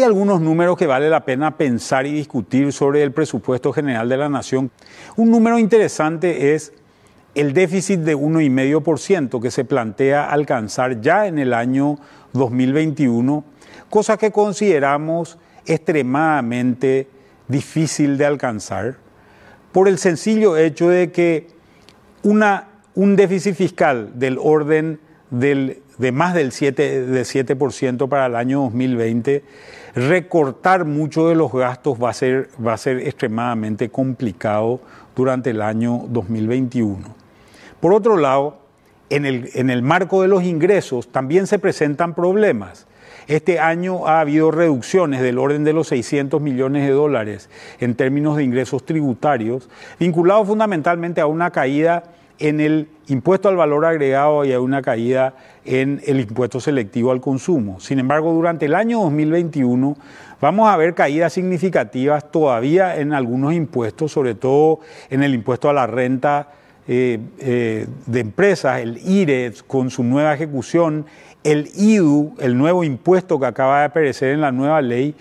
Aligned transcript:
Hay 0.00 0.04
algunos 0.04 0.40
números 0.40 0.78
que 0.78 0.86
vale 0.86 1.10
la 1.10 1.26
pena 1.26 1.58
pensar 1.58 2.06
y 2.06 2.12
discutir 2.12 2.72
sobre 2.72 3.02
el 3.02 3.12
presupuesto 3.12 3.70
general 3.70 4.08
de 4.08 4.16
la 4.16 4.30
nación. 4.30 4.70
Un 5.16 5.30
número 5.30 5.58
interesante 5.58 6.54
es 6.54 6.72
el 7.34 7.52
déficit 7.52 8.00
de 8.00 8.16
1,5% 8.16 9.42
que 9.42 9.50
se 9.50 9.66
plantea 9.66 10.30
alcanzar 10.30 11.02
ya 11.02 11.26
en 11.26 11.38
el 11.38 11.52
año 11.52 11.98
2021, 12.32 13.44
cosa 13.90 14.16
que 14.16 14.32
consideramos 14.32 15.36
extremadamente 15.66 17.06
difícil 17.46 18.16
de 18.16 18.24
alcanzar 18.24 18.96
por 19.70 19.86
el 19.86 19.98
sencillo 19.98 20.56
hecho 20.56 20.88
de 20.88 21.12
que 21.12 21.48
una, 22.22 22.68
un 22.94 23.16
déficit 23.16 23.54
fiscal 23.54 24.18
del 24.18 24.38
orden 24.40 24.98
del, 25.30 25.82
de 25.98 26.12
más 26.12 26.34
del 26.34 26.52
7%, 26.52 26.74
de 26.74 27.24
7 27.24 27.56
para 28.08 28.26
el 28.26 28.36
año 28.36 28.62
2020, 28.62 29.44
recortar 29.94 30.84
mucho 30.84 31.28
de 31.28 31.34
los 31.34 31.52
gastos 31.52 31.98
va 32.02 32.10
a 32.10 32.14
ser, 32.14 32.48
va 32.64 32.74
a 32.74 32.78
ser 32.78 32.98
extremadamente 32.98 33.88
complicado 33.88 34.80
durante 35.16 35.50
el 35.50 35.62
año 35.62 36.04
2021. 36.08 36.98
Por 37.80 37.94
otro 37.94 38.16
lado, 38.16 38.58
en 39.08 39.26
el, 39.26 39.50
en 39.54 39.70
el 39.70 39.82
marco 39.82 40.22
de 40.22 40.28
los 40.28 40.44
ingresos 40.44 41.10
también 41.10 41.46
se 41.46 41.58
presentan 41.58 42.14
problemas. 42.14 42.86
Este 43.26 43.60
año 43.60 44.06
ha 44.08 44.20
habido 44.20 44.50
reducciones 44.50 45.20
del 45.20 45.38
orden 45.38 45.62
de 45.62 45.72
los 45.72 45.88
600 45.88 46.40
millones 46.40 46.86
de 46.86 46.92
dólares 46.92 47.48
en 47.78 47.94
términos 47.94 48.36
de 48.36 48.44
ingresos 48.44 48.84
tributarios, 48.84 49.68
vinculados 49.98 50.48
fundamentalmente 50.48 51.20
a 51.20 51.26
una 51.26 51.50
caída 51.50 52.04
en 52.40 52.60
el 52.60 52.88
impuesto 53.06 53.48
al 53.48 53.56
valor 53.56 53.84
agregado 53.84 54.44
y 54.44 54.52
a 54.52 54.60
una 54.60 54.82
caída 54.82 55.34
en 55.64 56.00
el 56.06 56.20
impuesto 56.20 56.58
selectivo 56.58 57.12
al 57.12 57.20
consumo. 57.20 57.78
Sin 57.80 57.98
embargo, 57.98 58.32
durante 58.32 58.66
el 58.66 58.74
año 58.74 59.00
2021 59.02 59.96
vamos 60.40 60.68
a 60.68 60.76
ver 60.76 60.94
caídas 60.94 61.34
significativas 61.34 62.30
todavía 62.32 62.96
en 62.96 63.12
algunos 63.12 63.52
impuestos, 63.52 64.10
sobre 64.10 64.34
todo 64.34 64.80
en 65.10 65.22
el 65.22 65.34
impuesto 65.34 65.68
a 65.68 65.72
la 65.72 65.86
renta 65.86 66.48
eh, 66.88 67.20
eh, 67.38 67.86
de 68.06 68.20
empresas, 68.20 68.80
el 68.80 68.98
IRE 69.06 69.52
con 69.66 69.90
su 69.90 70.02
nueva 70.02 70.34
ejecución, 70.34 71.04
el 71.44 71.70
IDU, 71.76 72.34
el 72.40 72.56
nuevo 72.56 72.84
impuesto 72.84 73.38
que 73.38 73.46
acaba 73.46 73.80
de 73.80 73.84
aparecer 73.86 74.30
en 74.32 74.40
la 74.40 74.50
nueva 74.50 74.80
ley, 74.82 75.14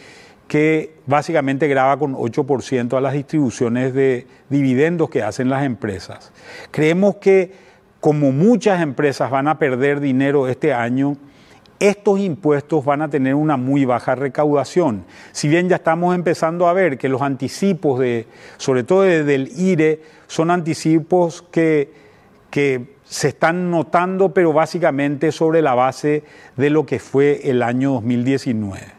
que 0.49 0.95
básicamente 1.05 1.67
graba 1.67 1.97
con 1.97 2.15
8% 2.15 2.97
a 2.97 3.01
las 3.01 3.13
distribuciones 3.13 3.93
de 3.93 4.25
dividendos 4.49 5.09
que 5.09 5.21
hacen 5.21 5.47
las 5.47 5.63
empresas. 5.63 6.33
Creemos 6.71 7.17
que 7.17 7.53
como 7.99 8.31
muchas 8.31 8.81
empresas 8.81 9.29
van 9.29 9.47
a 9.47 9.59
perder 9.59 9.99
dinero 9.99 10.47
este 10.47 10.73
año, 10.73 11.17
estos 11.79 12.19
impuestos 12.19 12.83
van 12.83 13.03
a 13.03 13.09
tener 13.09 13.35
una 13.35 13.57
muy 13.57 13.85
baja 13.85 14.15
recaudación. 14.15 15.05
Si 15.33 15.47
bien 15.47 15.69
ya 15.69 15.75
estamos 15.75 16.15
empezando 16.15 16.67
a 16.67 16.73
ver 16.73 16.97
que 16.97 17.09
los 17.09 17.21
anticipos, 17.21 17.99
de, 17.99 18.25
sobre 18.57 18.83
todo 18.83 19.03
del 19.03 19.51
IRE, 19.55 20.01
son 20.25 20.49
anticipos 20.49 21.43
que, 21.51 21.93
que 22.49 22.95
se 23.05 23.29
están 23.29 23.69
notando, 23.69 24.33
pero 24.33 24.51
básicamente 24.51 25.31
sobre 25.31 25.61
la 25.61 25.75
base 25.75 26.23
de 26.57 26.71
lo 26.71 26.87
que 26.87 26.97
fue 26.97 27.41
el 27.43 27.61
año 27.61 27.91
2019. 27.93 28.98